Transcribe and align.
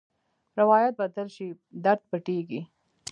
روایت 0.59 0.93
بدل 1.01 1.27
شي، 1.35 1.47
درد 1.83 2.01
پټېږي. 2.09 2.61